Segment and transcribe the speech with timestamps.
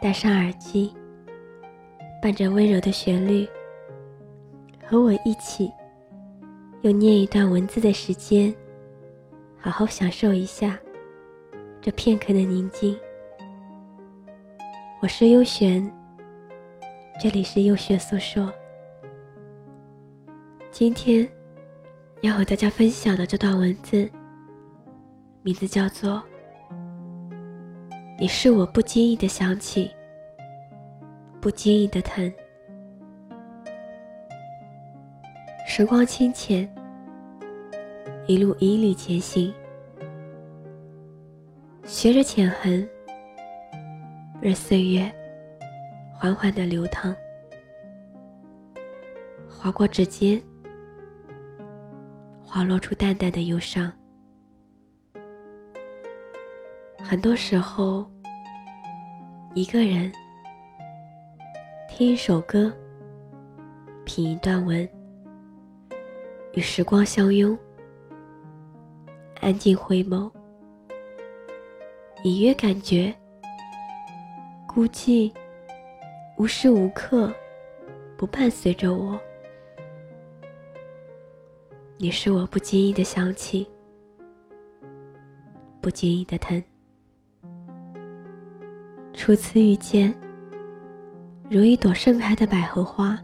[0.00, 0.94] 戴上耳机，
[2.22, 3.48] 伴着温柔的旋律，
[4.86, 5.72] 和我一起
[6.82, 8.54] 用念一段文字的时间，
[9.58, 10.78] 好好享受一下
[11.80, 12.96] 这片刻的宁静。
[15.02, 15.92] 我是优璇，
[17.20, 18.52] 这里是优璇诉说。
[20.70, 21.28] 今天。
[22.22, 24.10] 要和大家分享的这段文字，
[25.42, 26.20] 名字叫做
[28.20, 29.88] “你是我不经意的想起，
[31.40, 32.32] 不经意的疼”。
[35.64, 36.68] 时光清浅，
[38.26, 39.54] 一路以礼前行，
[41.84, 42.88] 学着浅痕，
[44.40, 45.08] 任岁月
[46.12, 47.14] 缓缓的流淌，
[49.48, 50.42] 划过指尖。
[52.42, 53.92] 滑落出淡淡的忧伤。
[57.10, 58.04] 很多时候，
[59.54, 60.12] 一个人
[61.88, 62.70] 听一首歌，
[64.04, 64.86] 品一段文，
[66.52, 67.58] 与时光相拥，
[69.40, 70.30] 安静回眸，
[72.24, 73.10] 隐约感觉，
[74.66, 75.32] 孤寂
[76.36, 77.32] 无时无刻
[78.18, 79.18] 不伴随着我。
[81.96, 83.66] 你是我不经意的想起，
[85.80, 86.62] 不经意的疼。
[89.18, 90.14] 初次遇见，
[91.50, 93.18] 如一朵盛开的百合花，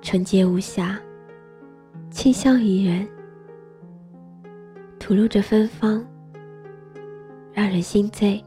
[0.00, 0.98] 纯洁无瑕，
[2.10, 3.06] 清香宜人，
[4.98, 6.02] 吐露着芬芳，
[7.52, 8.42] 让人心醉，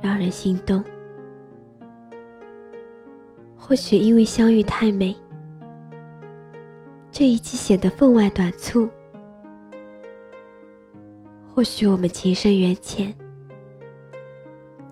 [0.00, 0.82] 让人心动。
[3.54, 5.14] 或许因为相遇太美。
[7.10, 8.88] 这一季显得分外短促。
[11.54, 13.14] 或许我们情深缘浅，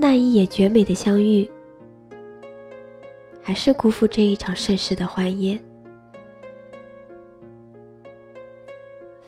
[0.03, 1.47] 那一眼绝美的相遇，
[3.43, 5.63] 还是辜负这一场盛世的欢宴。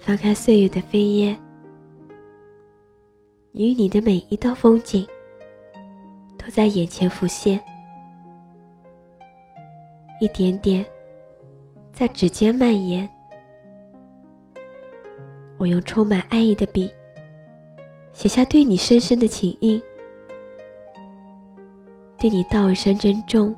[0.00, 1.37] 翻开岁月的飞页，
[3.53, 5.06] 与你的每一道风景，
[6.38, 7.60] 都在眼前浮现，
[10.22, 10.83] 一点点。
[11.93, 13.06] 在指尖蔓延，
[15.59, 16.91] 我用充满爱意的笔
[18.15, 19.81] 写下对你深深的情意，
[22.22, 23.53] 对你道一声珍重。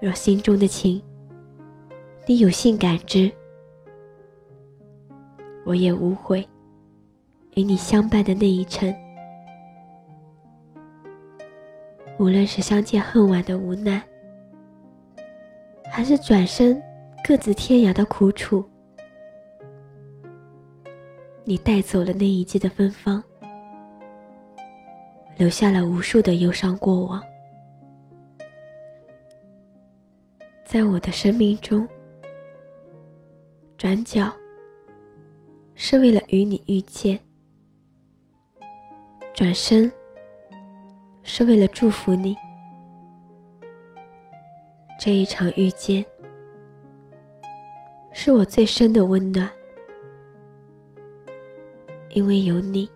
[0.00, 1.02] 若心中的情，
[2.26, 3.30] 你有幸感知，
[5.66, 6.48] 我也无悔
[7.56, 8.90] 与你相伴的那一程。
[12.18, 14.02] 无论是相见恨晚的无奈。
[15.92, 16.82] 还是转身
[17.22, 18.64] 各自天涯的苦楚，
[21.44, 23.22] 你带走了那一季的芬芳，
[25.36, 27.22] 留下了无数的忧伤过往。
[30.64, 31.86] 在我的生命中，
[33.76, 34.32] 转角
[35.74, 37.18] 是为了与你遇见，
[39.34, 39.90] 转身
[41.22, 42.36] 是为了祝福你。
[44.98, 46.04] 这一场遇见，
[48.12, 49.50] 是我最深的温暖，
[52.10, 52.88] 因为有你，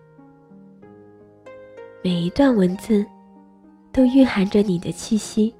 [2.01, 3.05] 每一段文字
[3.91, 5.53] 都蕴含着你的气息，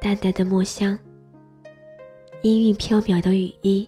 [0.00, 0.98] 淡淡的墨香，
[2.42, 3.86] 氤氲飘渺的羽衣，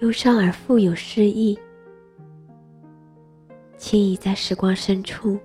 [0.00, 1.56] 忧伤而富有诗意，
[3.76, 5.38] 轻易在时光深处。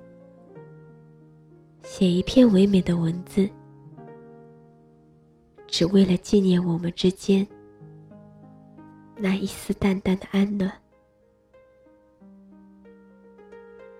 [1.84, 3.48] 写一篇唯美的文字，
[5.68, 7.46] 只为了纪念我们之间
[9.16, 10.83] 那一丝淡淡的安暖。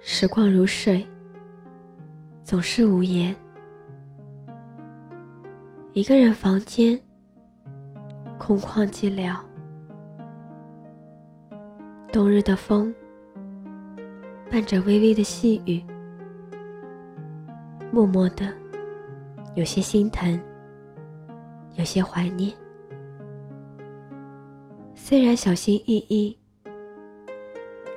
[0.06, 1.08] 时光如水，
[2.44, 3.34] 总是无言。
[5.94, 7.00] 一个人房间，
[8.38, 9.34] 空旷寂寥。
[12.12, 12.94] 冬日的风，
[14.52, 15.82] 伴着微微的细雨。
[17.90, 18.54] 默默的，
[19.56, 20.38] 有些心疼，
[21.76, 22.52] 有些怀念。
[24.96, 26.38] 虽然小心翼翼，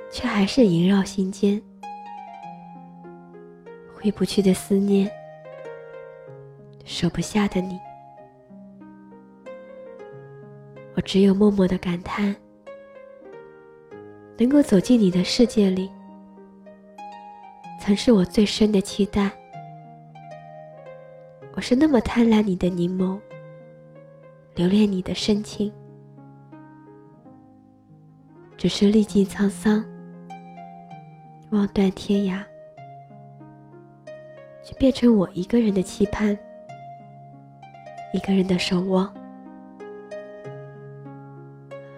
[0.09, 1.61] 却还是萦绕心间。
[3.99, 5.09] 挥不去的思念，
[6.85, 7.79] 舍不下的你，
[10.93, 12.35] 我只有默默的感叹：
[14.37, 15.89] 能够走进你的世界里，
[17.81, 19.31] 曾是我最深的期待。
[21.55, 23.19] 我是那么贪婪你的凝眸，
[24.53, 25.73] 留恋你的深情，
[28.55, 29.83] 只是历尽沧桑，
[31.49, 32.45] 望断天涯。
[34.67, 36.37] 就变成我一个人的期盼，
[38.13, 39.09] 一个人的守望。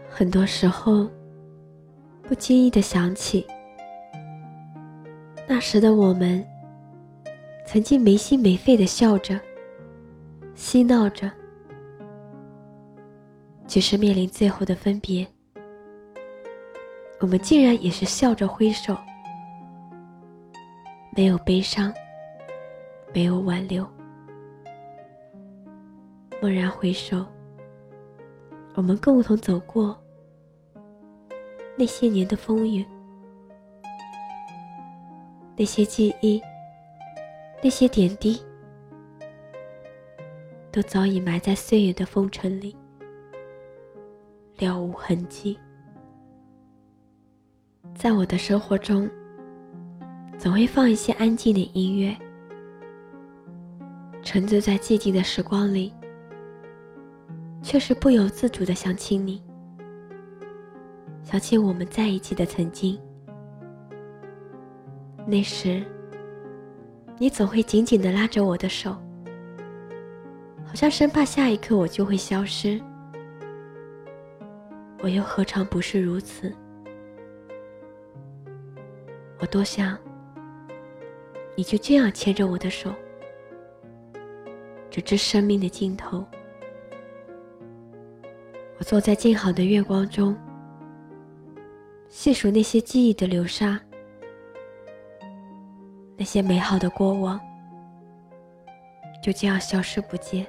[0.08, 1.10] 很多时候，
[2.22, 3.44] 不经意的想起
[5.48, 6.46] 那时的我们，
[7.66, 9.40] 曾经没心没肺的笑着、
[10.54, 11.28] 嬉闹着，
[13.66, 15.26] 即使面临最后的分别，
[17.20, 18.96] 我们竟然也是笑着挥手，
[21.16, 21.92] 没有悲伤。
[23.14, 23.88] 没有挽留。
[26.42, 27.26] 蓦然回首，
[28.76, 29.98] 我们共同走过
[31.78, 32.86] 那些年的风雨，
[35.58, 36.42] 那些记忆，
[37.62, 38.42] 那些点滴，
[40.72, 42.74] 都早已埋在岁月的风尘里，
[44.58, 45.60] 了无痕迹。
[47.94, 49.10] 在我的生活中，
[50.38, 52.16] 总会放一些安静的音乐。
[54.32, 55.92] 沉醉在寂静的时光里，
[57.64, 59.42] 却是不由自主的想起你，
[61.24, 63.02] 想起我们在一起的曾经。
[65.26, 65.84] 那时，
[67.18, 68.92] 你总会紧紧的拉着我的手，
[70.64, 72.80] 好像生怕下一刻我就会消失。
[75.02, 76.54] 我又何尝不是如此？
[79.40, 79.98] 我多想，
[81.56, 82.94] 你就这样牵着我的手。
[85.00, 86.26] 至生命的尽头，
[88.78, 90.36] 我坐在静好的月光中，
[92.08, 93.80] 细数那些记忆的流沙，
[96.18, 97.40] 那些美好的过往，
[99.22, 100.46] 就这样消失不见，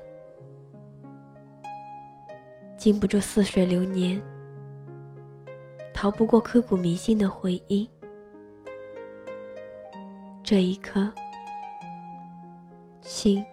[2.76, 4.20] 经不住似水流年，
[5.92, 7.88] 逃不过刻骨铭心的回忆。
[10.42, 11.12] 这一刻，
[13.02, 13.44] 心。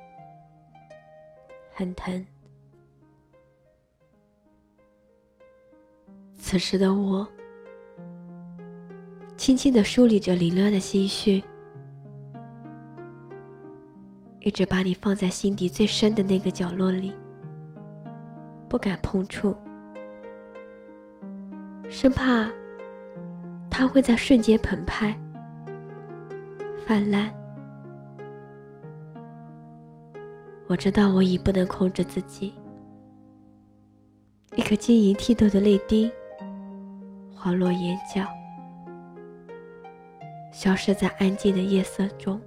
[1.77, 2.25] 很疼。
[6.35, 7.27] 此时的我，
[9.35, 11.43] 轻轻的梳理着凌乱的心绪，
[14.39, 17.13] 一直把你放在心底最深的那个角落里，
[18.67, 19.55] 不敢碰触，
[21.89, 22.49] 生怕
[23.69, 25.15] 它会在瞬间澎湃、
[26.87, 27.31] 泛滥。
[30.69, 32.53] 我知道我已不能控制自己，
[34.57, 36.11] 一颗晶莹剔透的泪滴
[37.33, 38.27] 滑落眼角，
[40.51, 42.39] 消失在安静的夜色中。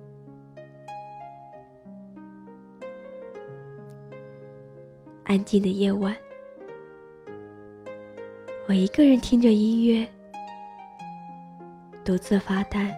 [5.24, 6.14] 安静的夜晚，
[8.68, 10.06] 我一个人听着音乐，
[12.04, 12.94] 独自发呆，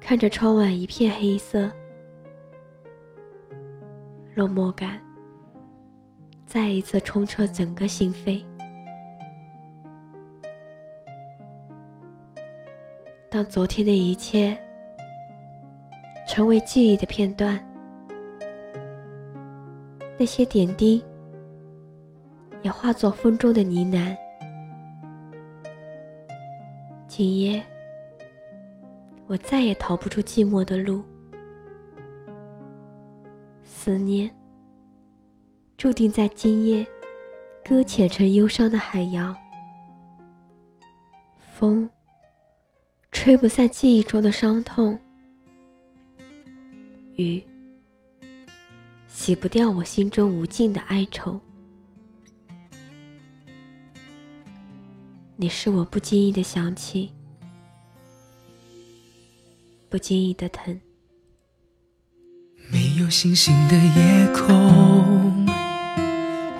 [0.00, 1.70] 看着窗外一片黑色。
[4.34, 5.00] 落寞感
[6.44, 8.44] 再一次冲彻整个心扉。
[13.30, 14.56] 当昨天的一切
[16.26, 17.58] 成为记忆的片段，
[20.18, 21.04] 那些点滴
[22.62, 24.16] 也化作风中的呢喃。
[27.06, 27.62] 今夜，
[29.28, 31.04] 我再也逃不出寂寞的路。
[33.84, 34.34] 思念
[35.76, 36.86] 注定在今夜
[37.62, 39.36] 搁浅成忧伤的海洋，
[41.52, 41.90] 风
[43.12, 44.98] 吹不散记忆中的伤痛，
[47.16, 47.44] 雨
[49.06, 51.38] 洗不掉我心中无尽的哀愁。
[55.36, 57.12] 你是我不经意的想起，
[59.90, 60.80] 不经意的疼。
[62.96, 65.44] 没有星星的夜空，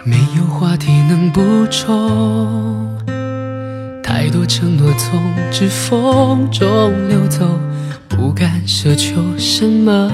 [0.03, 2.99] 没有话题能补充。
[4.03, 6.69] 太多承诺从指缝中
[7.09, 7.49] 流走，
[8.09, 10.11] 不敢奢求什么。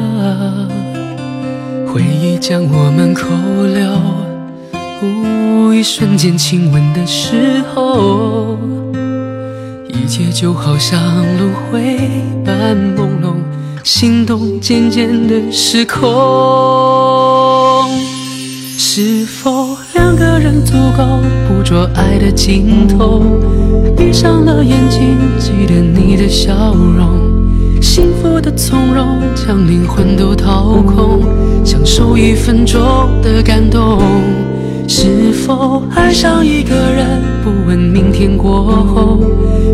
[1.89, 3.27] 回忆将我们扣
[3.65, 3.91] 留，
[5.73, 8.59] 一瞬间亲吻的时候，
[9.89, 11.01] 一切就好像
[11.39, 11.99] 轮回
[12.45, 13.37] 般朦胧。
[13.83, 16.09] 心动渐渐的失控。
[18.77, 21.05] 是否两个人足够
[21.49, 23.23] 捕捉爱的尽头？
[23.97, 31.23] 闭上了眼睛，记得你的笑容，幸福的从容，将灵魂都掏空，
[31.65, 32.81] 享受一分钟
[33.23, 34.03] 的感动。
[34.89, 39.21] 是否爱上一个人，不问明天过后，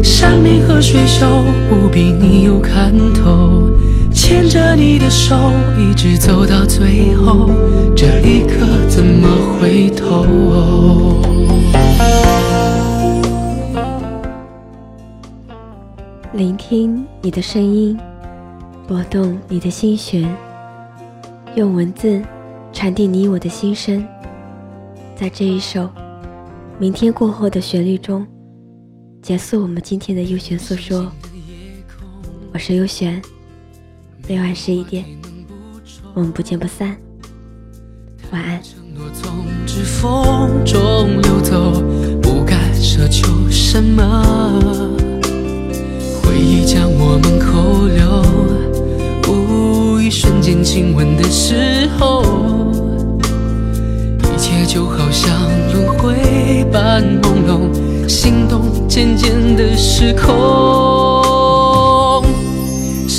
[0.03, 1.27] 山明和水秀，
[1.71, 3.71] 不比你有看头。
[4.17, 5.37] 牵着你的手，
[5.79, 7.51] 一直走到最后，
[7.95, 9.29] 这一刻怎么
[9.61, 10.25] 回头？
[16.33, 17.97] 聆听你的声音，
[18.89, 20.27] 拨动你的心弦，
[21.55, 22.21] 用文字
[22.73, 24.05] 传递你我的心声。
[25.15, 25.83] 在这一首
[26.79, 28.27] 《明天过后》的旋律中，
[29.21, 31.13] 结束我们今天的优选诉说。
[32.53, 33.21] 我是优璇，
[34.29, 35.05] 每晚十一点，
[36.13, 36.97] 我们不见不散。
[38.33, 38.61] 晚安。
[38.61, 41.81] 承诺从指缝中流走，
[42.21, 44.03] 不敢奢求什么。
[46.25, 52.25] 回忆将我们扣留，无一瞬间亲吻的时候。
[54.25, 55.33] 一切就好像
[55.73, 60.76] 轮回般朦胧，心动渐渐的失控。